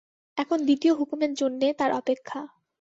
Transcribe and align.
এখন 0.37 0.59
দ্বিতীয় 0.65 0.93
হুকুমের 0.93 1.31
জন্যে 1.33 1.67
তার 1.73 1.91
অপেক্ষা। 1.91 2.39